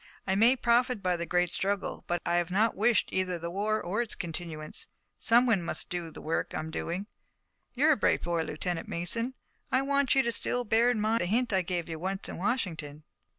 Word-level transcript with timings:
I 0.25 0.33
may 0.33 0.55
profit 0.55 1.03
by 1.03 1.15
the 1.15 1.27
great 1.27 1.51
struggle, 1.51 2.03
but 2.07 2.23
I 2.25 2.37
have 2.37 2.49
not 2.49 2.73
wished 2.75 3.09
either 3.11 3.37
the 3.37 3.51
war 3.51 3.79
or 3.79 4.01
its 4.01 4.15
continuance. 4.15 4.87
Someone 5.19 5.61
must 5.61 5.91
do 5.91 6.09
the 6.09 6.23
work 6.23 6.53
I 6.55 6.59
am 6.59 6.71
doing. 6.71 7.05
You're 7.75 7.91
a 7.91 7.97
bright 7.97 8.23
boy, 8.23 8.41
Lieutenant 8.41 8.87
Mason, 8.87 9.25
and 9.35 9.35
I 9.71 9.83
want 9.83 10.15
you 10.15 10.31
still 10.31 10.63
to 10.63 10.67
bear 10.69 10.89
in 10.89 10.99
mind 10.99 11.21
the 11.21 11.27
hint 11.27 11.49
that 11.49 11.57
I 11.57 11.61
gave 11.61 11.87
you 11.87 11.99
once 11.99 12.27
in 12.27 12.37
Washington." 12.37 13.03